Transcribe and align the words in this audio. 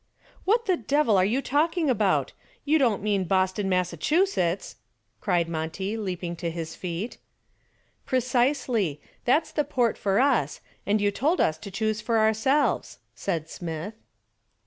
"What 0.45 0.65
the 0.65 0.77
devil 0.77 1.15
are 1.15 1.23
you 1.23 1.43
talking 1.43 1.87
about? 1.87 2.33
You 2.65 2.79
don't 2.79 3.03
mean 3.03 3.25
Boston, 3.25 3.69
Massachusetts?" 3.69 4.77
cried 5.19 5.47
Monty, 5.47 5.95
leaping 5.95 6.35
to 6.37 6.49
his 6.49 6.75
feet. 6.75 7.19
"Precisely. 8.07 8.99
That's 9.25 9.51
the 9.51 9.63
port 9.63 9.99
for 9.99 10.19
us 10.19 10.59
and 10.87 10.99
you 10.99 11.11
told 11.11 11.39
us 11.39 11.59
to 11.59 11.69
choose 11.69 12.01
for 12.01 12.17
ourselves," 12.17 12.97
said 13.13 13.47
Smith. 13.47 13.93